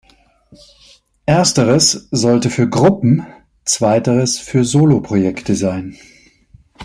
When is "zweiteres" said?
3.65-4.39